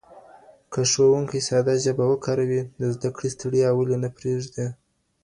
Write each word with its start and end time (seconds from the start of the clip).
که 0.71 0.81
ښوونکي 0.91 1.39
ساده 1.49 1.75
ژبه 1.85 2.05
وکاروي 2.07 2.61
د 2.79 2.81
زده 2.95 3.09
کړي 3.15 3.29
ستړيا 3.35 3.69
ولې 3.73 3.97
نه 4.03 4.09
ډېرېږي؟ 4.19 4.67